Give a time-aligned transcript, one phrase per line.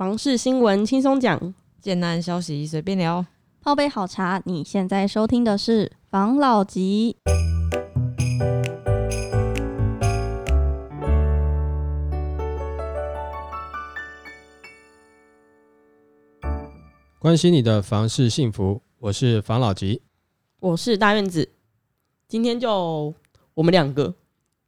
[0.00, 3.26] 房事新闻轻松讲，简单消息随便聊，
[3.60, 4.40] 泡杯好茶。
[4.46, 7.18] 你现在收听的是房老吉。
[17.18, 20.00] 关心你的房事幸福，我是房老吉。
[20.60, 21.46] 我是大院子。
[22.26, 23.12] 今天就
[23.52, 24.14] 我们两个，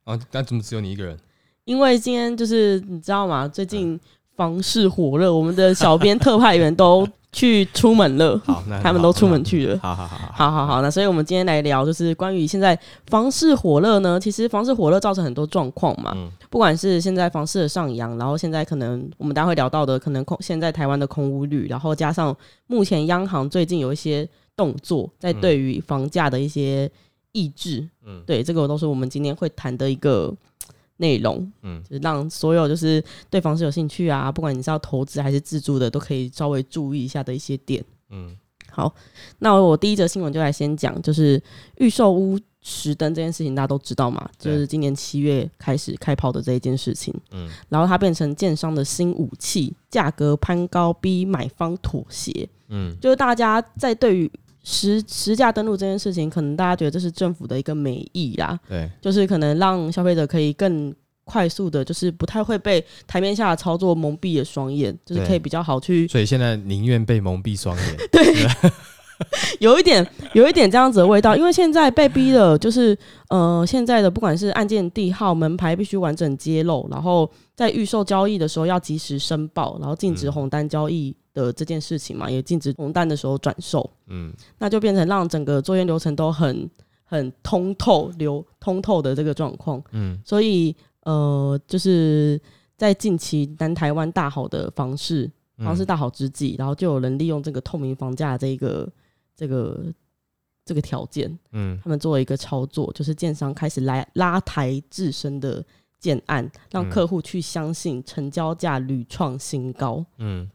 [0.04, 1.18] 啊，但怎么只有你一个人？
[1.64, 3.48] 因为今天就是你知道吗？
[3.48, 3.98] 最近
[4.42, 9.78] 房市火热，我们的小编特派员都去出门了， 好，那他们都出门去了。
[9.80, 10.32] 好好好好。
[10.34, 14.18] 好好好，那所以我们今天来聊，就是关于现在房市火热呢。
[14.18, 16.28] 其实房市火热造成很多状况嘛，嗯。
[16.50, 22.36] 不管是现在房市的上扬，然后现在可能我们待会聊到的，可能空现在台湾的空屋率，然后加上
[22.66, 26.90] 目前央行最近有一些动作，在对于房价的一些
[27.30, 28.20] 抑制，嗯。
[28.26, 30.34] 对，这个都是我们今天会谈的一个
[30.96, 31.82] 内容，嗯。
[31.84, 37.84] 就是让所有就是对房市有兴趣啊，不管你是要投资还是自住的，都可以稍微注意一下的一些点。
[38.10, 38.36] 嗯。
[38.70, 38.94] 好，
[39.40, 41.42] 那我第一则新闻就来先讲，就是
[41.76, 47.50] 预售屋实登这件事情，大家都知道嘛，就是今年七月开始开跑的这一件事情，嗯。
[47.68, 52.96] 然后它变成建商的新武器，价格攀高逼买方妥协，嗯。
[52.98, 54.30] 就是大家在对于
[54.62, 67.96] 实实价登录这件事情，可能大家觉得这是政府的一个美意啦，对，就是可能让消费者可以更快速的，就是不太会被台面下的操作蒙蔽了双眼，就是可以比较好去所以现在宁愿被蒙蔽双眼。
[68.10, 68.46] 对
[69.60, 72.96] 有一点有一点这样子的味道，因为现在被逼的，就是
[73.28, 80.32] 呃，现在的不管是案件地号、门牌必须完整揭露，然后在预售交易的时候要及时申报，然后禁止嗯。
[80.32, 84.32] 红单交易的这件事情嘛，也禁止红单的时候转售，嗯。
[84.58, 86.68] 那就变成让整个作业流程都很
[87.04, 89.82] 很通透、流通透的这个状况。
[89.92, 90.20] 嗯。
[90.24, 92.40] 所以呃，就是
[92.76, 98.88] 在近期南台湾大好的房市嗯房市大好之际，然后就有人利用这个透明房价这一个
[99.34, 99.84] 这个
[100.64, 101.78] 这个条件，嗯。
[101.82, 105.64] 他们做了一个操作，就是建商开始来拉抬自身的
[105.98, 106.90] 建案，让嗯。
[106.90, 110.04] 客户去相信成交价屡创新高。
[110.18, 110.48] 嗯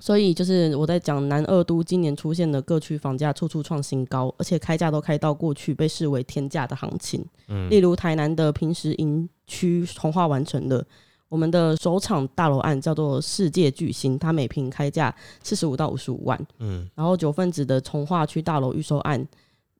[0.00, 7.24] 所以就是我在讲南二都今年出现的各区房价处处创新高，而且开价都开到过去被视为天价的行情。
[7.48, 10.84] 嗯例如台南的平时营区从化完成的，
[11.28, 16.46] 我们的首场大楼案叫做世界巨星，它每平开价四十五到五十五万。
[16.58, 19.24] 嗯然后九份子的从化区大楼预售案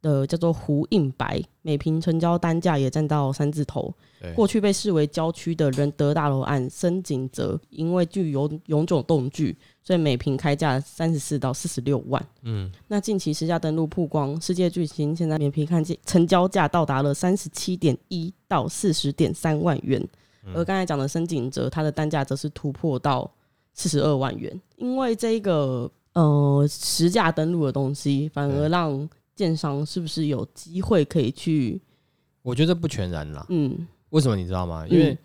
[0.03, 3.93] 的叫做胡印白，每平成交单价也占到三字头。
[4.34, 12.22] 过去被视为郊区的仁德大楼案深井泽，因为具有永久动距，所以每平开价三十四到四十六万。
[12.43, 20.06] 嗯那近期实价登录曝光，世界巨星现在每平看见成交价到达了三十七点一到四十点三万元，
[20.44, 23.31] 嗯而刚才讲的深井泽，它的单价则是突破到
[23.72, 24.60] 四十二万元。
[24.77, 29.09] 因为这个呃实价登录的东西，反而对让
[29.41, 31.81] 建商是不是有机会可以去
[32.43, 33.47] 我觉得不全然啦。
[33.49, 33.89] 嗯。
[34.11, 34.87] 为什么你知道吗？
[34.87, 35.19] 因为嗯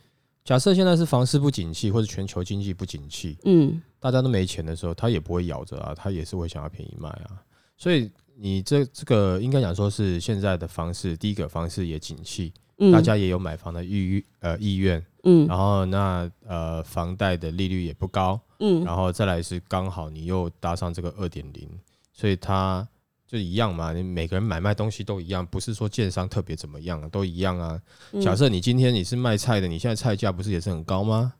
[0.45, 3.81] 假设现在是房市不景气，或者全球经济不景气，嗯。
[3.99, 7.43] 大家都没钱的时候，他也不会咬着啊，他也是会想要便宜卖啊。
[7.75, 15.45] 所以你这这个应该讲说是现在的房市，第一个房市也景气，嗯，大家也有买房的意呃意愿，嗯。
[15.45, 18.81] 然后那呃房贷的利率也不高，嗯。
[18.85, 21.67] 然后再来是刚好你又搭上这个二点零，
[22.13, 22.87] 所以它
[23.35, 27.81] 就一样嘛，你每个人买卖东西都一样，不是说建商特别怎么样，都一样啊。
[28.13, 31.33] 嗯假设你今天你是卖菜的，你现在菜价不是也是很高吗？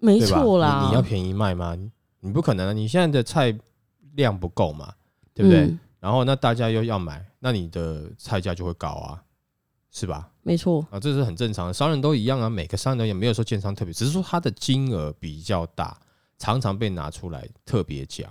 [0.00, 0.18] 没？
[0.18, 1.76] 错啦，你你要便宜卖吗？
[1.76, 3.56] 你你不可能啊，你现在的菜
[4.14, 4.92] 量不够嘛，
[5.32, 5.66] 对不对？
[5.66, 9.22] 嗯然后那大家又要买，那你的菜价就会高啊，
[9.92, 10.30] 是吧？
[10.42, 15.96] 没错，啊，这是很正常的，商人都一样啊，每个商人也没有说建商特别，只是说他的金额比较大，
[16.38, 18.28] 常常被拿出来特别讲。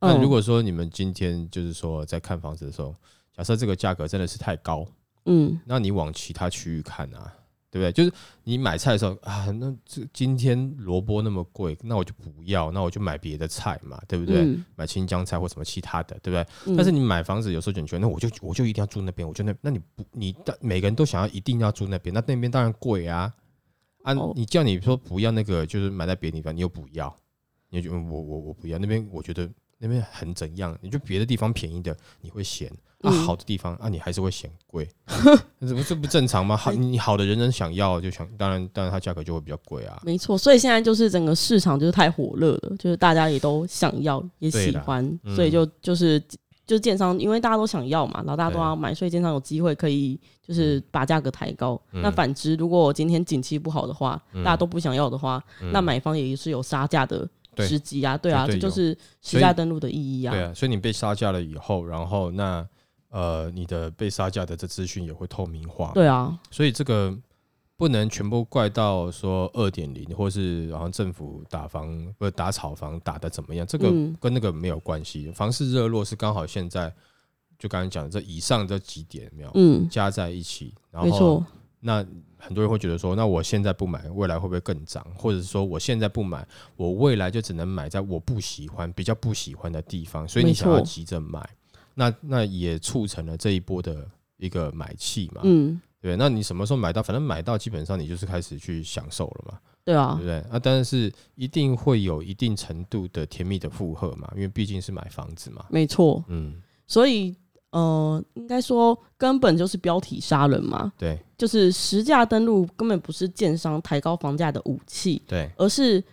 [0.00, 2.94] 那嗯如果说你们今天就是说在看房子的时候，
[3.36, 4.86] 假设这个价格真的是太高，
[5.26, 7.32] 嗯那你往其他区域看啊，
[7.70, 7.92] 对不对？
[7.92, 8.12] 就是
[8.42, 14.42] 你买菜的时候啊，那这今天萝卜那么贵，那我就不要，那我就买别的菜嘛，对不对？
[14.42, 16.46] 嗯买青江菜或什么其他的，对不对？
[16.66, 23.32] 嗯但是你买房子有时候你觉得，那我就我就一定要住那边，我就那那你不你的每个人都想要一定要住那边，那那边当然贵啊
[24.02, 24.14] 啊！
[24.14, 27.14] 哦你叫你说不要那个，就是买在别的地方，你又不要，
[27.68, 29.48] 你就觉得我我我不要那边，我觉得
[29.80, 32.68] 那边很怎样，你就别的地方便宜的你会嫌
[33.00, 33.12] 啊，嗯。
[33.24, 34.86] 好的地方啊你还是会嫌贵，
[35.60, 36.54] 这不这不正常吗？
[36.56, 40.00] 好，你好的人人想要就想，当然当然它价格就会比较贵啊。
[40.04, 45.34] 没错，所以现在就是整个市场就是太火热了，就是大家也都想要，也喜欢，嗯。
[45.34, 46.20] 所以就就是
[46.66, 51.80] 就是建商，因为大家都想要嘛，然后大家都要买，所以建商有机会可以就是把价格抬高。
[51.92, 52.02] 嗯。
[52.02, 54.44] 那反之，如果今天景气不好的话，嗯。
[54.44, 55.72] 大家都不想要的话，嗯。
[55.72, 60.32] 那买方也是有杀价的对时机啊，对啊，这就是实价登录的意义啊。
[60.32, 62.66] 对啊，所以你被杀价了以后，然后那
[63.10, 67.16] 呃你的被杀价的这资讯也会透明化，对啊，所以这个
[67.76, 74.16] 不能全部怪到说二点零，或是然后政府打房不是打炒房打的怎么样，这个嗯。
[74.20, 75.30] 跟那个没有关系。
[75.32, 76.92] 房市热络是刚好现在
[77.58, 81.44] 就刚才讲的这以上这几点没有、嗯，加在一起，然后，
[81.80, 82.04] 那
[82.40, 85.06] 很多人会觉得说，那我现在不买，未来会不会更涨？
[85.14, 86.46] 或者是说我现在不买，
[86.76, 91.48] 我未来就只能买在我不喜欢、比较不喜欢的地方，所以你想要急着买，
[91.94, 94.08] 那那也促成了这一波的
[94.38, 95.42] 一个买气嘛。
[95.44, 97.02] 嗯，对，那你什么时候买到？
[97.02, 100.38] 反正买到基本上你就是开始去享受了嘛，对啊对不，对？
[100.50, 105.66] 啊，但是一定会有一定程度的甜蜜的负荷嘛，因为毕竟是买房子嘛。
[105.68, 106.24] 没错。
[106.28, 107.36] 嗯，所以
[107.70, 111.18] 呃，应该说根本就是标题杀人嘛，对。
[111.38, 116.04] 就是实价登录根本不是建商抬高房价的武器，对，而是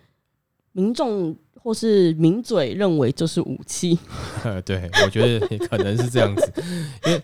[0.71, 3.99] 民众或是名嘴认为就是武器。
[4.63, 6.53] 对，我觉得可能是这样子，
[7.05, 7.21] 因为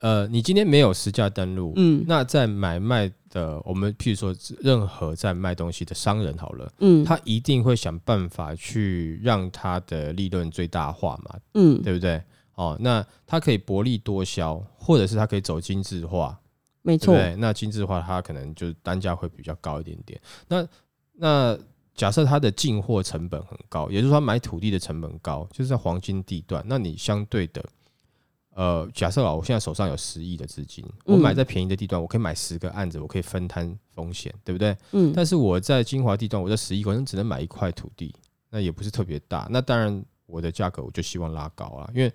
[0.00, 2.04] 呃，你今天没有实价登录，嗯。
[2.06, 11.80] 那在买卖的，我们譬如说任何在卖东西的商人好了，嗯，他一定会想办法去让他的利润最大化嘛，嗯。
[11.80, 12.22] 对不对？
[12.56, 16.38] 哦，那它可以薄利多销，或者是它可以走精致化，
[16.82, 17.36] 没错，对？
[17.36, 20.20] 那精致化它可能就是单价会比较高一点点。
[20.48, 20.68] 那
[21.12, 21.58] 那
[21.94, 27.64] 假设它的进货成本很高，也就是说买土地的成本高，就是在黄金地段，那你相对的。
[28.54, 34.74] 呃，假设啊，我现在手上有十亿的资金，我嗯买在便宜的地段，我可以买十个案子，我可以分摊风险，对不对？
[34.92, 38.14] 嗯，但是我在精华地段，我这十亿可能只能买一块土地，
[38.48, 39.46] 那也不是特别大。
[39.50, 42.10] 那当然，我的价格我就希望拉高啊，因为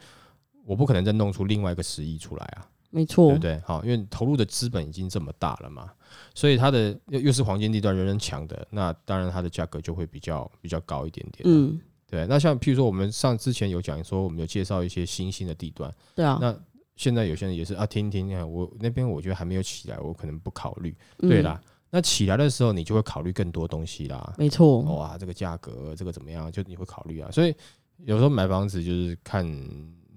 [0.66, 3.60] 我不可能再弄出另外一个十亿出来啊，没错，对不对？
[3.66, 5.92] 好，因为投入的资本已经这么大了嘛，
[6.36, 11.44] 所以它的又又是黄金地段，人人抢的，那当然它的价格就会比较比较高一点点。
[11.46, 12.28] 嗯，对。
[12.28, 16.56] 那像譬如说我们上之前有讲说，我们有介绍一些新兴的地段，对啊，那
[16.96, 20.96] 现在有些人也是啊，听一听，啊我那边我觉得还没有起来，我可能不考虑。
[21.20, 21.60] 嗯对啦，，
[21.90, 24.34] 那起来的时候，你就会考虑更多东西啦。
[24.38, 26.52] 没错，哇，这个价格，这个怎么样？
[26.52, 27.32] 就你会考虑啊。
[27.32, 27.56] 所以
[28.04, 29.46] 有时候买房子就是看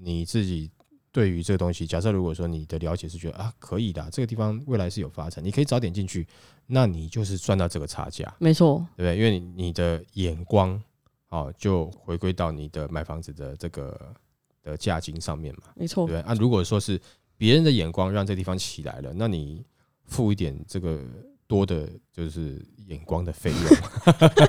[0.00, 0.70] 你自己
[1.12, 1.86] 对于这个东西。
[1.86, 6.26] 假设如果说你的了解是觉得啊可以的，这个地方未来是有发展，你可以早点进去，
[6.66, 9.16] 那你就是赚到这个差价，没错，对不对？
[9.16, 10.80] 因为你你的眼光
[11.28, 14.14] 哦，就回归到你的买房子的这个
[14.62, 15.64] 的价金上面嘛。
[15.74, 17.00] 没错对，啊，如果说是
[17.36, 19.64] 别人的眼光让这地方起来了，那你
[20.04, 21.02] 付一点这个
[21.46, 23.60] 多的，就是眼光的费用。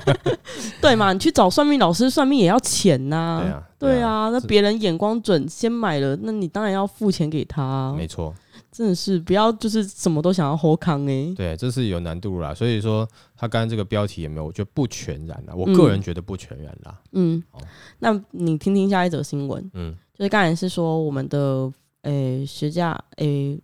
[0.82, 1.14] 对嘛？
[1.14, 7.94] 你去找算命老师算命也要钱呐、对啊，对，啊，那别人眼光准，先买了，那你当然要付钱给他啊。
[7.96, 8.34] 没错，
[8.72, 11.34] 真的是不要就是什么都想要后康哎。
[11.36, 12.54] 对，这是有难度啦。
[12.54, 14.46] 所以说，他刚刚这个标题也没有？
[14.46, 17.02] 我觉得不全然啦，我嗯个人觉得不全然啦。
[17.14, 17.60] 嗯哦，
[18.00, 21.72] 那你听听下一则新闻，嗯就是刚才是说我们的
[22.04, 23.60] 诶实价诶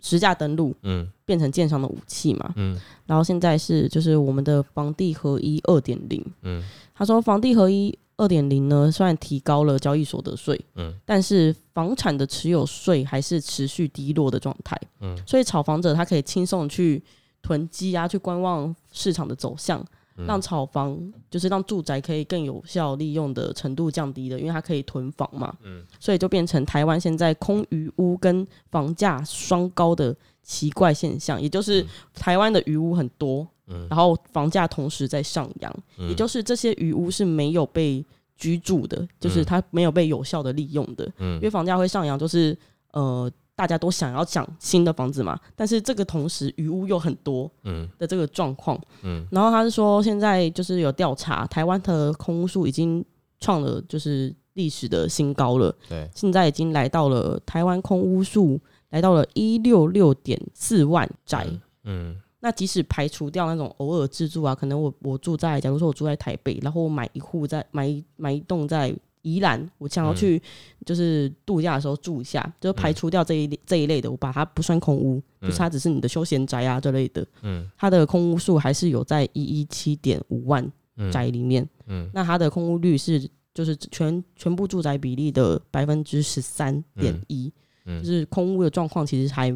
[0.00, 2.78] 实价登录嗯变成建商的武器嘛，嗯。
[3.06, 6.62] 然后现在是就是我们的房地合一二点零，嗯。
[6.94, 10.94] 他说房地合一二点零呢，虽然提高了交易所得税，嗯。
[11.04, 15.16] 但是房产的持有税还是持续低落的状态，嗯。
[15.26, 17.02] 所以炒房者他可以轻松去
[17.42, 20.96] 囤积啊，去观望市场的走向，嗯让炒房
[21.30, 25.84] 就是让住宅可以更有效利用的程度降低的，因为它可以囤房嘛，嗯。
[25.98, 31.86] 所以就变成台湾现在空余屋跟房价双高的奇怪现象，也就是嗯。
[32.14, 33.86] 台湾的余屋很多，嗯。
[33.90, 36.08] 然后房价同时在上扬，嗯。
[36.08, 38.04] 也就是这些余屋是没有被
[38.36, 41.34] 居住的，就是它没有被有效的利用的，嗯。
[41.36, 42.56] 因为房价会上扬，就是
[42.92, 47.88] 呃大家都想要抢新的房子嘛，但是这个同时余屋又很多嗯。
[47.98, 49.26] 的这个状况，嗯。
[49.30, 53.04] 然后他是说现在就是有调查，台湾的空屋数已经
[53.38, 61.46] 创了就是历史的新高了，对，现在已经来到了台湾空屋数来到了一六六点四万宅。
[61.84, 62.16] 嗯。
[62.40, 68.94] 那即使排除掉那种偶尔自住啊，可能我我住在，假如说我住在台北，然后我买一户在买一买一栋在
[69.24, 70.16] 宜兰，我想要嗯。
[70.16, 70.40] 去
[70.86, 75.48] 就是度假的时候住一下，就排除掉这一类这一类的，我把它不算空屋，嗯。
[75.48, 77.68] 就是它只是你的休闲宅啊这类的，嗯。
[77.76, 80.64] 它的空屋数还是有在一一七点五万
[80.96, 81.10] 嗯。
[81.10, 82.08] 宅里面，嗯。
[82.14, 87.52] 那它的空屋率是就是全全部住宅比例的百分之十三点一，
[87.86, 88.00] 嗯。
[88.02, 89.50] 就是空屋的状况其实还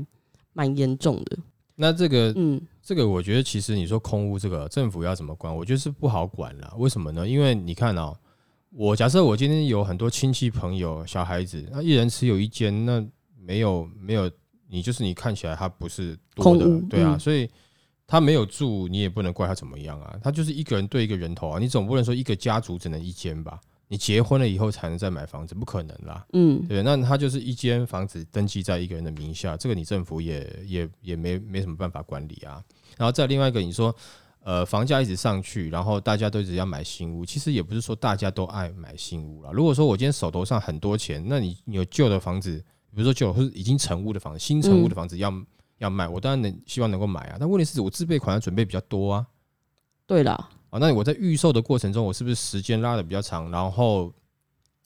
[0.52, 1.38] 蛮严重的，
[1.76, 2.60] 那这个嗯。
[2.80, 6.74] 这个我觉得其实你说空屋这个政府要怎么管，我觉得是不好管了。
[6.78, 7.28] 为什么呢？
[7.28, 8.16] 因为你看哦，
[8.78, 13.04] 我假设我今天有很多亲戚朋友、小孩子，那一人持有一间，那
[13.36, 14.30] 没有没有，
[14.68, 17.50] 你就是你看起来他不是多的，对啊，嗯所以
[18.06, 23.60] 他没有住，你也不能怪他怎么样啊，他就是一个人对一个人头啊，你总不能说一个家族只能一间吧？
[23.88, 26.24] 你结婚了以后才能再买房子，不可能啦。
[26.34, 32.62] 嗯，对，那他就是一间房子登记在一个人的名下，这个你政府也也也没没什么办法管理啊。
[32.96, 33.92] 然后再另外一个，你说
[34.48, 39.50] 呃房价一直上去，然后大家都一直要买新屋，其实也不是说大家都爱买新屋啦。
[39.52, 42.56] 如果说我今天手头上很多钱，那你你有旧的房子，
[42.94, 45.30] 比如说旧或者已经成屋的房子、新成屋的房子要、
[45.76, 47.36] 要卖，我当然能希望能够买啊。
[47.38, 49.26] 但问题是我自备款要准备比较多啊。
[50.06, 50.32] 对啦，
[50.70, 53.50] 啊，那我在预售的过程中，我是不是时间拉的比较长？
[53.50, 54.10] 然后，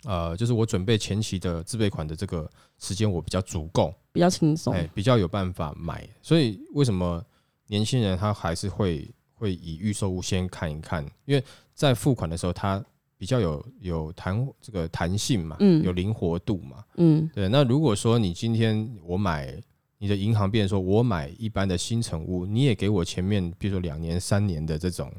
[0.02, 2.50] 呃，就是我准备前期的自备款的这个
[2.80, 4.74] 时间，我比较足够，比较轻松。
[4.74, 6.04] 哎，比较有办法买。
[6.20, 7.24] 所以为什么
[7.68, 9.08] 年轻人他还是会
[9.42, 11.04] 会以预售屋先看一看？
[11.24, 11.42] 因为
[11.74, 12.80] 在付款的时候，它
[13.18, 16.84] 比较有有弹这个弹性嘛，嗯有灵活度嘛。
[16.96, 19.52] 嗯对，那如果说你今天我买
[19.98, 25.12] 你的银行，变成说我买一般的新城屋，你也给我前面比如说两年、三年的这种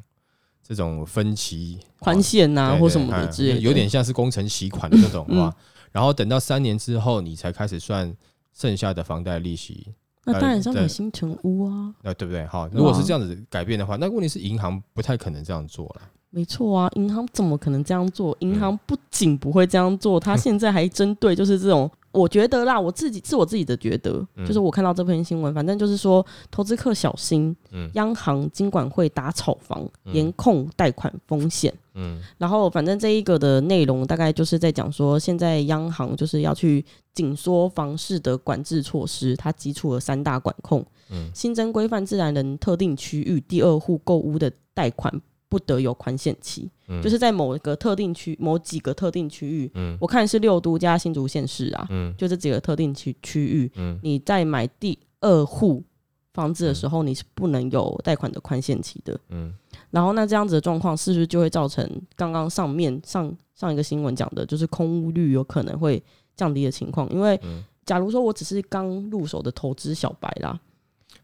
[0.65, 5.55] 这种分期宽限呐、或什么的哎之类的，有点像是工程期款的这种嗯话，
[5.91, 8.15] 然后等到三年之后，你才开始算
[8.53, 9.87] 剩下的房贷利息，
[10.25, 12.45] 那当然是要买新城屋啊，那对不对？
[12.47, 16.01] 好，如果是这样子改变的话，那问题是银行不太可能这样做了。
[16.29, 18.31] 没错啊，银行怎么可能这样做？
[18.41, 31.71] 嗯银行不仅不会这样做， 他现在还针对就是这种，我觉得啦，我自己是我自己的觉得，嗯就是我看到这篇新闻，反正就是说投资客小心，嗯央行金管会打炒房，嗯严控贷款风险。
[31.95, 32.21] 嗯。
[32.37, 36.83] 然后反正这一个的内容大概就是在讲说，现在央行就是要去
[37.13, 41.29] 紧缩房市的管制措施，它基础了三大管控，嗯。
[41.33, 45.13] 新增规范自然人特定区域第二户购屋的贷款
[45.49, 47.01] 不得有宽限期，嗯。
[47.01, 49.97] 就是在某一个特定区、某几个特定区域，嗯。
[50.01, 52.13] 我看是六都加新竹县市啊，嗯。
[52.17, 53.99] 就这几个特定区区域，嗯。
[54.01, 55.83] 你在买第二户
[56.33, 59.19] 房子的时候，你是不能有贷款的宽限期的。
[59.29, 59.53] 嗯
[59.93, 66.03] 然后那这样子的状况，是不是就会造成刚刚上面上上一个新闻讲的，就是空屋率有可能会
[66.35, 67.07] 降低的情况？
[67.11, 70.59] 因为嗯假如说我只是刚入手的投资小白啦，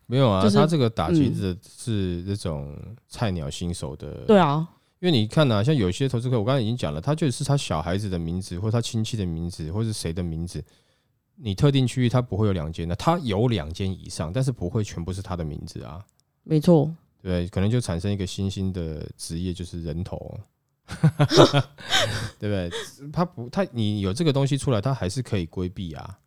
[0.05, 10.63] 没有啊，就是他这个打击嗯的是这种菜鸟新手的，对啊，因为你看啊，像有些投资客，我刚才已经讲了，他就是他小孩子的名字，或他亲戚的名字，或是谁的名字。
[11.41, 16.05] 你特定区域他不会有两间的，他有两间以上，但是不会全部是他的名字啊，
[16.43, 16.93] 没错，
[17.27, 17.47] 对？
[17.49, 20.39] 可能就产生一个新兴的职业，就是人头，
[22.39, 22.69] 对不对？
[23.11, 26.17] 他不，他你有这个东西出来，他还是可以规避啊，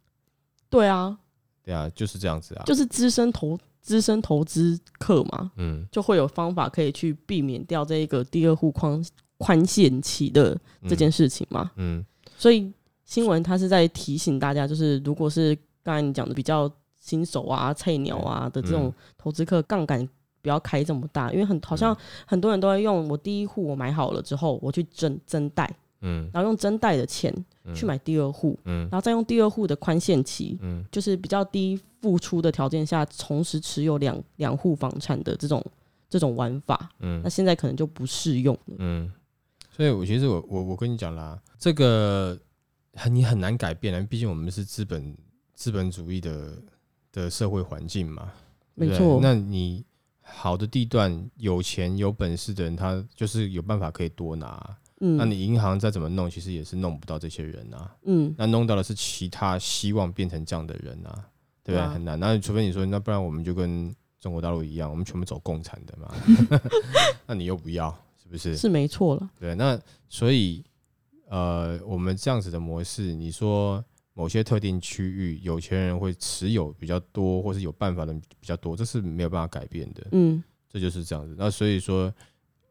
[0.68, 1.18] 对啊，
[1.64, 9.04] 对啊，就是这样子啊，就是资深投资深投资客嘛，嗯，就会有方法可以去避免掉这一个第二户宽
[9.38, 10.56] 宽限期的
[10.88, 11.70] 这件事情嘛。
[11.76, 12.04] 嗯，
[12.37, 12.72] 所以
[13.04, 16.70] 新闻它是在提醒大家，就是如果是刚才你讲的比较
[17.00, 20.08] 新手啊、菜鸟啊的这种嗯投资客，杠杆
[20.42, 21.96] 不要开这么大，因为很好像
[22.26, 26.28] 很多人都会用我第一户我买好了之后，我去增增贷，嗯。
[26.34, 27.32] 然后用增贷的钱
[27.64, 27.75] 嗯。
[27.75, 28.82] 去买第二户，嗯。
[28.90, 30.84] 然后再用第二户的宽限期，嗯。
[30.90, 35.64] 就是比较低付出的条件下，同时持有两两户房产的这种
[36.11, 37.22] 这种玩法，嗯。
[37.22, 38.76] 那现在可能就不适用了。
[38.78, 39.11] 嗯，
[39.70, 42.37] 所以我其实我我我跟你讲啦，这个
[42.94, 45.16] 很你很难改变啊，毕竟我们是资本
[45.54, 46.58] 资本主义的
[47.12, 48.32] 的社会环境嘛，
[48.75, 49.20] 没错。
[49.22, 49.84] 那你
[50.23, 54.79] 好的地段，有钱有本事的人，他就是有办法可以多拿啊。
[55.00, 57.93] 嗯，那你银行再怎么弄，其实也是弄不到这些人啊。
[58.05, 61.11] 嗯那弄到的是其他希望变成这样的人啊，
[61.64, 61.75] 对不对？
[61.75, 62.19] 对啊很难。
[62.19, 66.14] 那除非你说，那不然我们就跟中国大陆一样，我们全部走共产的嘛。
[67.26, 67.91] 那你又不要，
[68.23, 68.57] 是不是？
[68.57, 69.29] 是没错了。
[69.41, 69.76] 对，那
[70.09, 70.64] 所以
[71.29, 81.35] 呃，我们这样子的模式，你说某些特定区域有钱人会持有比较多，或是有办法的比较多，这是没有办法改变的，嗯这就是这样子。
[81.38, 82.12] 那所以说，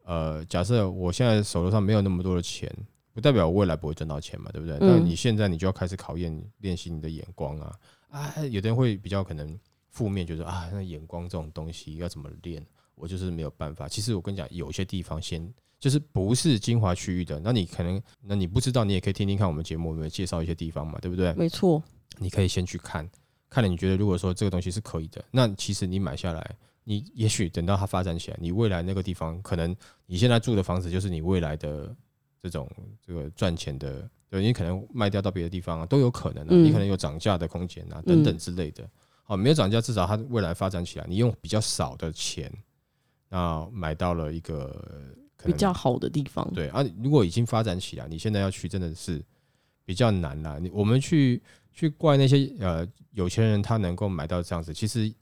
[0.04, 2.72] 呃，假设我现在手头上没有那么多的钱，
[3.12, 4.76] 不代表我未来不会赚到钱嘛，对不对？
[4.78, 7.78] 嗯那你现在你就要开始考验练习你的眼光啊
[8.10, 8.34] 啊！
[8.50, 9.58] 有的人会比较可能
[9.88, 12.64] 负面，觉得啊，那眼光这种东西要怎么练？
[12.94, 13.88] 我就是没有办法。
[13.88, 21.34] 其实我跟你讲，有些地方先就是不是精华区域的，那你可能那你不知道，你也可以听听看我们节目，我们有介绍一些地方嘛，对不对？
[21.34, 21.82] 没错。
[22.18, 23.10] 你可以先去看，
[23.50, 29.74] 看了你觉得如果说这个东西是可以的，那其实你买下来，你也许等到它发展起来，你未来那个地方可能
[30.06, 31.92] 你现在住的房子就是你未来的
[32.40, 32.70] 这种
[33.04, 38.88] 这个赚钱的，对你可能卖掉到别的地方啊，都有可能啊，嗯你可能有涨价的空间啊，等等之类的。
[39.24, 42.52] 好，没有涨价，至少它未来发展起来，你用比较少的钱，
[43.28, 46.48] 那买到了一个比较好的地方。
[46.54, 49.22] 对啊，如果已经发展起来，你现在要去真的是
[49.84, 50.58] 比较难啦。
[50.60, 55.12] 你我们去去怪那些呃有钱人他能够买到这样子，其实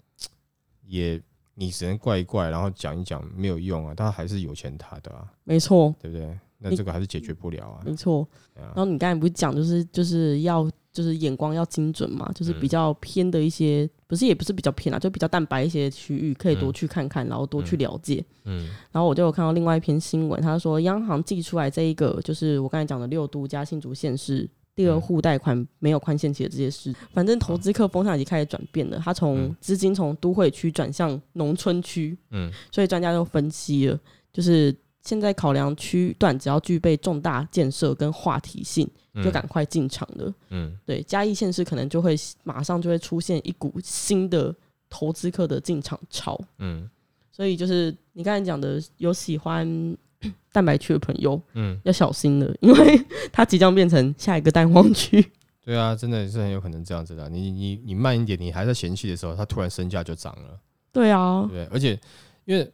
[0.86, 1.20] 也
[1.54, 6.38] 你只能怪一怪，然后讲一讲没有用啊，他还是有钱他的啊，没错，对不对？
[6.60, 7.82] 那这个还是解决不了啊。
[7.84, 8.26] 没错。
[8.54, 18.24] 然后你刚才不是讲，就是就是要就是眼光要精准嘛，就是比嗯较偏的一些，不是也不是比较偏啊，就比较蛋白一些区域，可以多嗯去看看，然后多去了解。
[18.44, 33.98] 嗯然后我就有看到另外一篇新闻，他说央行寄出来这一个，就是我刚才讲的六都加新竹县市第二嗯户贷款没有宽限期的这些事，反正投资客风向已经开始转变了，他从嗯资金从都会区转向农村区，嗯所以专家就分析了，
[34.32, 34.74] 就是
[35.10, 40.32] 现在考量区段只要具备重大建设跟话题性，嗯，就赶快进场了。
[40.50, 42.14] 嗯对，嘉义县市可能就会
[42.44, 44.54] 马上就会出现一股新的
[44.88, 46.40] 投资客的进场潮。
[46.58, 46.88] 嗯
[47.32, 49.66] 所以就是你刚才讲的，有喜欢
[50.52, 55.20] 蛋白区的朋友嗯，要小心了，因为它即将变成下一个蛋黄区。
[55.64, 57.28] 对啊，真的是很有可能这样子的啊。
[57.28, 60.56] 你你你慢一点，你还在嫌弃的时候，它突然身价就涨了，
[60.92, 61.64] 对啊，对？
[61.72, 61.98] 而且
[62.44, 62.70] 因为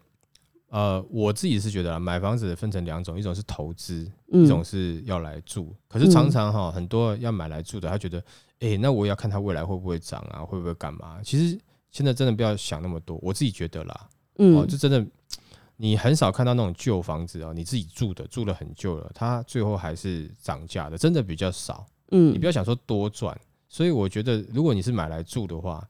[0.68, 5.74] 呃，我自己是觉得啊，买房子分成两种，一种是投资，一种嗯，是要来住。
[5.88, 8.22] 可是常常哈，很多要买来住的，他觉得，
[8.60, 11.20] 哎、那我也要看它未来会不会涨啊，会不会干嘛？
[11.22, 11.58] 其实
[11.92, 15.06] 现在真的不要想那么多，我自己觉得啦，哦，嗯就真的，
[15.76, 21.86] 你很少看到那种旧房子哦，你自己住的，住了很久了，它最后还是涨价的，真的比较少。
[22.10, 23.36] 嗯你嗯不要想说多赚，
[23.68, 25.86] 所以我觉得，如果你是买来住的话，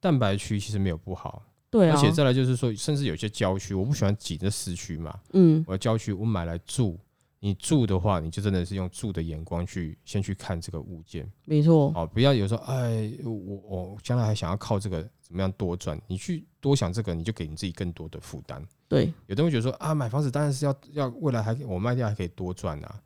[0.00, 1.42] 蛋白区其实没有不好，
[1.76, 5.62] 对啊，而且再来就是说，甚至有些郊区，我不喜欢挤着市区嘛，嗯。
[5.66, 6.98] 我要郊区我买来住，
[7.40, 18.64] 你住的话，你就真的是用住的眼光去先去看这个物件没错，哦，不要有时候哎，我我将来还想要靠这个怎么样多赚，你去多想这个，你就给你自己更多的负担。
[18.88, 23.00] 对，有的人会觉得说啊，买房子当然是要要未来还我卖掉还可以多赚啊。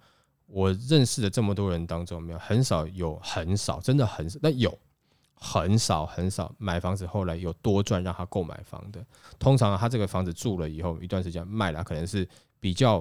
[0.46, 2.38] 我认识的这么多人当中，没有？
[2.38, 4.76] 很少有很少，真的很少，但有
[5.40, 9.04] 很少很少买房子后来有多赚让他购买房的。
[9.38, 12.28] 通常他这个房子住了以后一段时间卖了，可能是
[12.60, 12.98] 比较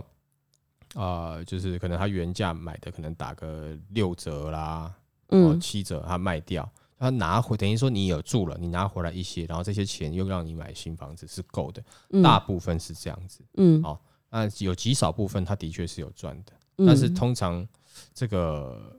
[0.95, 4.91] 啊、呃就是可能他原价买的可能打个六折啦，
[5.27, 12.23] 哦嗯七折他卖掉，他拿回等于说你有住了，你拿回来一些，然后这些钱又让你买新房子是够的，嗯。
[12.23, 13.43] 大部分是这样子。
[13.57, 13.83] 嗯。
[13.83, 16.87] 好那有极少部分，他的确是有赚的，嗯。
[16.87, 17.67] 但是通常
[18.13, 18.97] 这个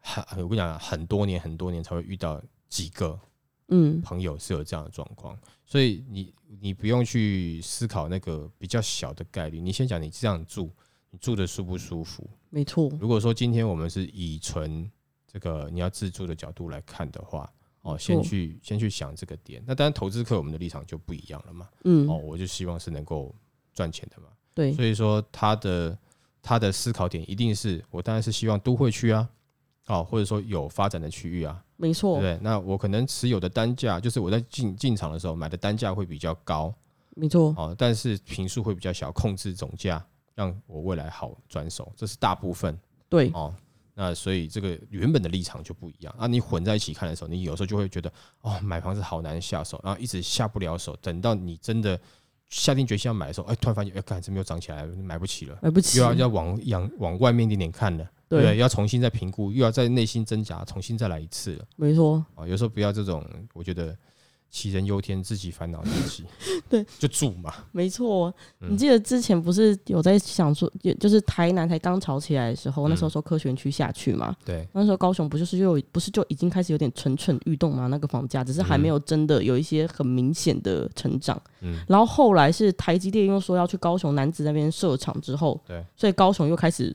[0.00, 2.40] 很，我跟你讲啊，很多年很多年才会遇到
[2.74, 3.16] 几个
[3.68, 10.68] 嗯朋友是有这样的状况，所以你你不用去思考那个比较小的概率，你先讲你这样住，
[11.10, 12.28] 你住的舒不舒服？
[12.50, 14.90] 没错，如果说今天我们是以纯
[15.28, 17.48] 这个你要自住的角度来看的话，
[17.82, 19.62] 哦，先去先去想这个点。
[19.64, 21.68] 那当然，投资客我们的立场就不一样了嘛。
[21.84, 23.32] 嗯哦，我就希望是能够
[23.72, 24.28] 赚钱的嘛。
[24.52, 25.96] 对，所以说他的
[26.42, 29.28] 他的思考点一定是我当然是希望都会区啊，
[29.86, 32.38] 哦，或者说有发展的区域啊，没错不，对？
[32.42, 36.74] 那我可能持有的单价，就是我在进进场的时候买的单价会比较高
[37.14, 43.54] 没错，哦，但是平数会比较小，控制总价，让我未来好转手，这是大部分对，哦。
[43.96, 51.96] 那所以这个原本的立场就不一样啊，你混在一起看的时候，你有时候就会觉得哦，买房子好难下手，然后一直下不了手，等到你真的
[52.48, 55.56] 下定决心要买的时候，哎，突然发现，哎，看，怎么又涨起来了，买不起了。
[55.62, 58.56] 买不起又，要要往往往外面一点点看了，对对？
[58.58, 62.46] 要重新再评估，又要在内心挣扎，重新再来一次了没错，啊！
[62.46, 63.96] 有时候不要这种，我觉得
[64.52, 66.24] 杞人忧天，自己烦恼自己。
[66.70, 67.52] 对，就住嘛。
[67.72, 68.32] 没错。
[68.60, 77.88] 嗯你记得之前不是有在想说，也就是台南才刚炒起来的时候，那时候嗯说科学园区下去嘛，对，那时候高雄不就是又不是就已经开始有点蠢蠢欲动嘛？
[77.88, 81.40] 那个房价只是还嗯没有真的有一些很明显的成长。
[81.60, 86.94] 嗯，然后后来是台积电又说要去高雄南子那边设厂之后，对，所以高雄又开始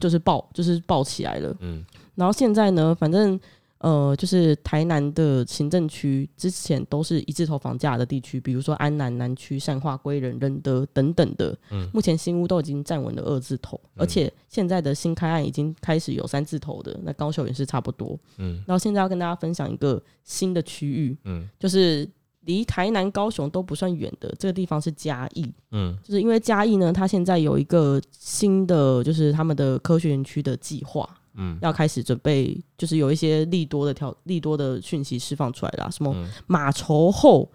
[0.00, 1.56] 就是爆就是爆起来了。
[1.60, 3.40] 嗯然后现在呢，反正
[3.78, 11.58] 呃，就是台南的行政区之前都是一字头房价的地区，比如说安南南区、善化、归仁、仁德等等的。
[11.70, 18.16] 嗯目前新屋都已经站稳了二字头，而且现在的新开案已经开始有三字头的，那高雄也是差不多。
[18.38, 22.08] 嗯然后现在要跟大家分享一个新的区域，嗯就是
[22.44, 25.46] 离台南、高雄都不算远的这个地方是嘉义。
[25.70, 37.50] 嗯就是因为嘉义呢，它现在有一个新的，就是他们的科学园区的计划，嗯要开始准备，就是有一些利多的条利多的讯息释放出来啦，什么嗯马稠后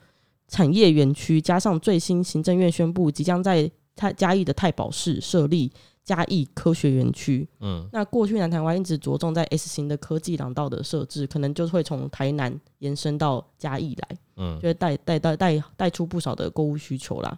[0.47, 5.69] 产业园区，加上最新行政院宣布即将在太嘉义的太保市设立
[6.06, 7.45] 嘉义科学园区。
[7.60, 14.17] 嗯那过去南台湾一直着重在 S 型的科技廊道的设置，可能就会从台南延伸到嘉义来。
[14.38, 17.38] 嗯就会带带带带带出不少的购物需求啦。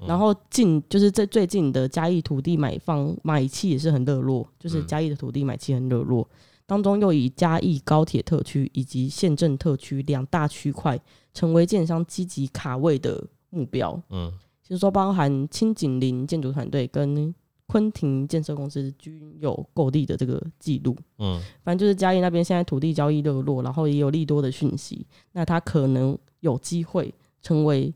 [0.00, 6.26] 嗯然后近就是在最近的嘉义土地买方买气也是很热络，就是嗯嘉义的土地买气很热络，
[6.66, 10.98] 当中又以嘉义高铁特区以及县政特区两大区块
[11.32, 14.32] 成为建商积极卡位的目标，嗯
[14.62, 17.34] 就是说包含清景林建筑团队跟
[17.66, 20.96] 昆庭建设公司均有购地的这个记录。
[21.18, 27.94] 嗯反正就是嘉义那边现在土地交易热络，然后也有利多的讯息，那它可能有机会成为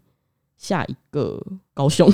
[0.56, 1.42] 下一个
[1.74, 2.10] 高雄。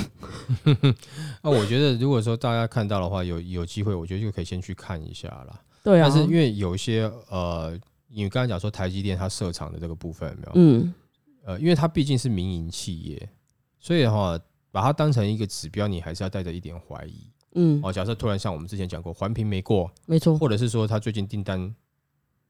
[1.41, 5.61] 那 我觉得如果说大家看到的话，有有机会，我觉得就可以先去看一下啦。
[5.83, 10.51] 对啊，但是因为有一些呃，你刚才讲说台积电它设厂的这个部分有没有？
[10.55, 10.93] 嗯
[11.43, 13.29] 呃，因为它毕竟是民营企业，
[13.79, 14.39] 所以的话
[14.69, 17.27] 把它当成一个指标，你还是要带着一点怀疑。
[17.55, 21.73] 嗯，哦，假设突然像我们之前讲过，环评没过，没错，或者是说他最近订单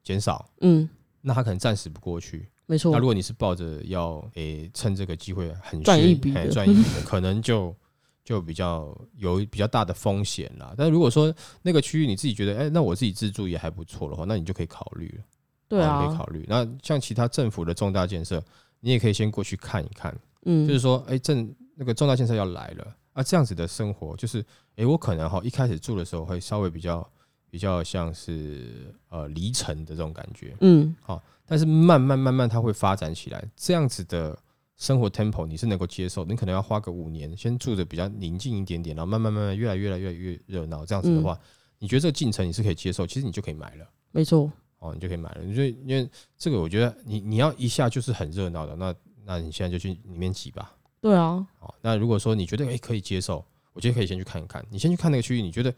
[0.04, 0.88] 减少，嗯，
[1.22, 2.50] 那他可能暂时不过去。
[2.72, 7.76] 没错那如，果你是抱着要诶、趁这个机会很赚炫一笔的嘿赚一笔的， 可能就
[8.24, 10.74] 就比较有比较大的风险啦。
[10.78, 15.24] 但如果说那个区域你自己觉得，哎、那我自己自住也还不错的话，那你就可以考虑了。
[15.68, 16.46] 对啊可以啊，考虑。
[16.48, 18.42] 那像其他政府的重大建设，
[18.80, 24.42] 你也可以先过去看一看，嗯，就是说，哎、政那个重大建设要来了啊，这样子的生活，就是，
[24.78, 27.06] 哎、我可能哈一开始住的时候会稍微比较
[27.52, 34.36] 比较像是呃离城的这种感觉，嗯，好但是慢慢慢慢它会发展起来，这样子的
[34.78, 41.38] 生活 tempo 你是能够接受，你可能要花个五年，先住的比较宁静一点点，然后慢慢慢慢越来越来越来越热闹，这样子的话，
[41.78, 43.86] 你觉得这个进程你是可以接受，其实你就可以买了。
[44.12, 45.44] 没错，哦，你就可以买了。
[45.44, 50.74] 你就因为这个，我觉得你你要一下就是很热闹的，那那你现在就去里面挤吧。
[51.02, 54.66] 对啊，哦，那如果说你觉得诶可以接受，我觉得可以先去看一看。
[54.70, 55.74] 你先去看那个区域，你觉得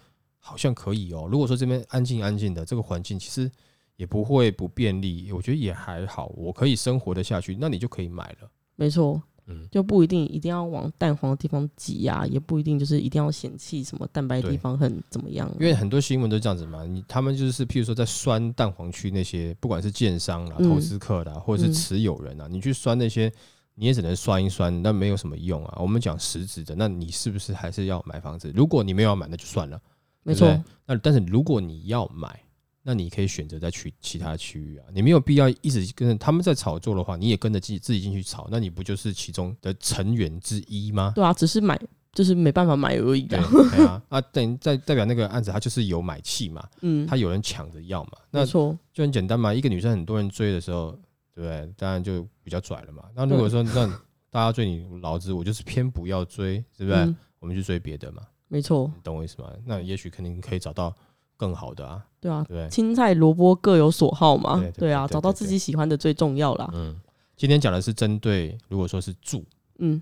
[0.45, 1.25] 好像可以哦。
[1.31, 3.49] 如果说这边安静安静的，这个环境其实
[3.95, 8.49] 也不会不便利，我觉得也还好，我可以生活的下去，那你就可以买了。
[8.75, 23.31] 没错，嗯，就不一定一定要往蛋黄的地方挤啊，也不一定就是一定要嫌弃什么蛋白地方很怎么样啊，因为很多新闻都这样子嘛，你他们就是譬如说在酸蛋黄区那些，不管是建商啦、嗯投资客啦，或者是嗯持有人啊，你去酸那些，
[23.75, 25.77] 你也只能酸一酸，那没有什么用啊。
[25.79, 28.51] 我们讲实质的，那你是不是还是要买房子？
[28.55, 29.79] 如果你没有要买，那就算了。
[30.23, 32.39] 没错，那但是如果你要买，
[32.81, 41.11] 那你可以选择再去其他区域啊，你没有必要一直跟着他们在炒作的话，你也跟着自己自己进去炒，那你不就是其中的成员之一吗？
[41.15, 41.79] 对啊，只是买
[42.13, 49.53] 就是没办法买而已对啊， 对啊，啊，等代代表那个案子，他就是有买气嘛，嗯，他有人抢着要嘛，那没错，就很简单嘛。
[49.53, 50.91] 一个女生很多人追的时候，
[51.33, 51.73] 对不对？
[51.77, 53.03] 当然就比较拽了嘛。
[53.15, 53.89] 那如果说 让
[54.29, 56.97] 大家追你，老子我就是偏不要追，是不是？
[56.97, 58.21] 嗯，我们去追别的嘛，
[58.53, 59.49] 没错，你懂我意思吗？
[59.65, 60.93] 那也许肯定可以找到
[61.35, 66.95] 更好的啊，对啊对，青菜萝卜各有所好嘛对，对对啊，找到自己喜欢的最重要啦，嗯，
[67.35, 69.43] 今天讲的是针对如果说是住
[69.79, 69.99] 嗯，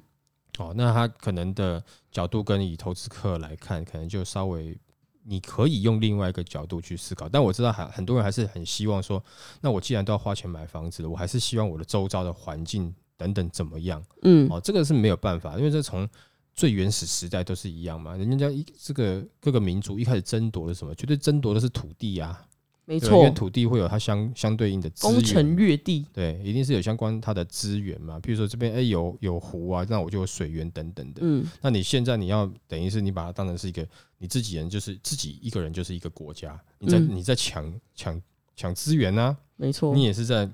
[0.59, 4.77] 哦，那他可能的角度跟以投资客来看，可能就稍微。
[5.23, 9.23] 你可以用另外一个角度去思考，但我知道还很多人还是很希望说，
[9.61, 14.03] 那我既然都要花钱买房子了，我还是希望我的周遭的环境等等怎么样？
[14.23, 16.09] 嗯，哦，这个是没有办法，因为这从
[16.53, 18.15] 最原始时代都是一样嘛。
[18.15, 22.45] 人家一这个各个民族一开始争夺的什么，绝对争夺的是土地啊，
[22.85, 28.19] 没对吧因为，土地会有它相相对应的资攻城源，略地，对，一定是有相关它的资源嘛。
[28.19, 31.21] 比如说这边哎、有有湖啊，那我就有水源等等的。
[31.23, 33.87] 嗯，那你现在你要等于是你把它当成是一个
[34.17, 38.21] 你自己人，就是自己一个人就是一个国家，你在、嗯你在抢抢
[38.55, 40.49] 抢资源啊，没错你，也是在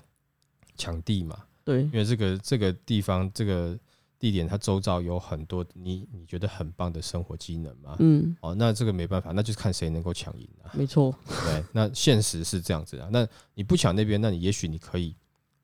[0.78, 1.44] 抢地嘛。
[1.64, 3.78] 对，因为这个这个地方这个
[4.20, 7.96] 地点，它周遭有很多你你觉得很棒的生活机能嘛。
[8.00, 10.72] 嗯，哦，那这个没办法，那就是看谁能够抢赢啊。
[10.74, 11.14] 没错，
[11.46, 13.08] 对，那现实是这样子啊。
[13.12, 15.16] 那你不抢那边，那你也许你可以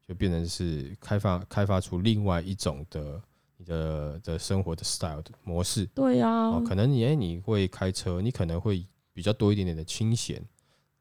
[0.08, 3.22] 就变成是开发开发出另外一种的
[3.58, 5.86] 你的的生活的 style 的模式。
[5.88, 10.44] 对呀哦，，可能你哎你会开车，你可能会比较多一点点的清闲，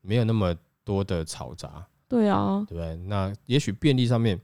[0.00, 1.86] 没有那么多的嘈杂。
[2.08, 2.96] 对啊，对不对？
[3.06, 4.38] 那也许便利上面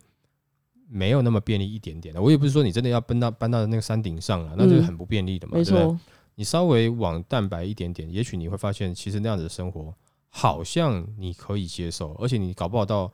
[0.90, 2.20] 没有那么便利一点点的。
[2.20, 5.98] 我也不是说你真的要搬到搬到那个山顶上了，那就是很不便利的嘛，没对不对？
[6.34, 9.92] 你稍微往蛋白一点点，也许你会发现，其实那样子的生活
[10.30, 13.12] 好像你可以接受，而且你搞不好到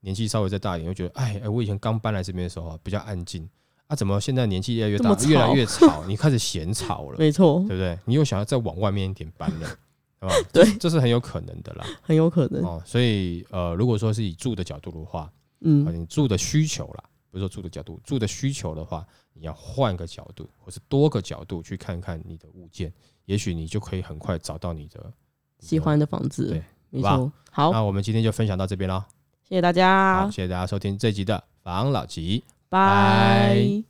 [0.00, 3.48] 年纪稍微再大一点，会觉得，哎哎，我以前刚搬来这边的时候啊比较安静
[3.88, 7.98] 啊，怎么现在年纪越来越大越来越吵， 你开始嫌吵了，没错，对不对？
[8.04, 9.68] 你又想要再往外面一点搬了。
[10.22, 10.34] 对吧？
[10.52, 11.84] 对这，是很有可能的啦。
[12.00, 15.32] 很有可能，哦，所以呃，如果说是以住的角度的话，啊，
[15.62, 17.02] 嗯，你住的需求啦，
[17.32, 22.92] 不是说住的角度，住的需求的话，你要换个角度，或是多个角度去看看你的物件，
[23.24, 25.10] 也许你就可以很快找到你的
[25.58, 25.78] 喜。
[25.80, 29.08] 欢的房子对，没错，好，那我们今天就分享到这边了，
[29.48, 32.44] 谢谢大家好，家谢，谢大家收听这集的房老吉。
[32.68, 33.82] 拜。